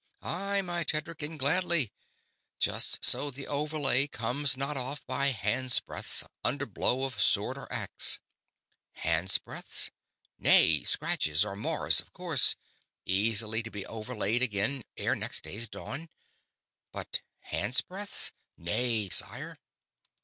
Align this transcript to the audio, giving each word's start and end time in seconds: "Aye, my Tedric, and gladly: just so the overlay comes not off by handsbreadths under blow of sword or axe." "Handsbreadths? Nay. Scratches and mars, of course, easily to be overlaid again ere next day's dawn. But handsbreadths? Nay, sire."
"Aye, 0.23 0.63
my 0.63 0.83
Tedric, 0.83 1.21
and 1.21 1.37
gladly: 1.37 1.93
just 2.57 3.05
so 3.05 3.29
the 3.29 3.45
overlay 3.45 4.07
comes 4.07 4.57
not 4.57 4.75
off 4.75 5.05
by 5.05 5.29
handsbreadths 5.31 6.23
under 6.43 6.65
blow 6.65 7.03
of 7.03 7.21
sword 7.21 7.55
or 7.55 7.71
axe." 7.71 8.19
"Handsbreadths? 9.03 9.91
Nay. 10.39 10.83
Scratches 10.83 11.45
and 11.45 11.61
mars, 11.61 11.99
of 11.99 12.13
course, 12.13 12.55
easily 13.05 13.61
to 13.61 13.69
be 13.69 13.85
overlaid 13.85 14.41
again 14.41 14.81
ere 14.97 15.13
next 15.13 15.43
day's 15.43 15.67
dawn. 15.67 16.09
But 16.91 17.21
handsbreadths? 17.51 18.31
Nay, 18.57 19.07
sire." 19.09 19.59